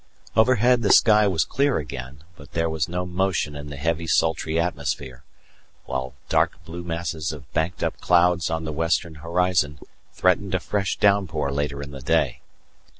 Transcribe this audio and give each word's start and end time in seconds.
Overhead 0.35 0.81
the 0.81 0.89
sky 0.91 1.27
was 1.27 1.45
clear 1.45 1.77
again; 1.77 2.23
but 2.35 2.53
there 2.53 2.71
was 2.71 2.89
no 2.89 3.05
motion 3.05 3.55
in 3.55 3.67
the 3.69 3.75
heavy 3.75 4.07
sultry 4.07 4.59
atmosphere, 4.59 5.23
while 5.85 6.15
dark 6.27 6.53
blue 6.65 6.83
masses 6.83 7.31
of 7.31 7.53
banked 7.53 7.83
up 7.83 8.01
clouds 8.01 8.49
on 8.49 8.63
the 8.65 8.73
western 8.73 9.13
horizon 9.21 9.77
threatened 10.11 10.55
a 10.55 10.59
fresh 10.59 10.97
downpour 10.97 11.51
later 11.51 11.83
in 11.83 11.91
the 11.91 12.01
day. 12.01 12.41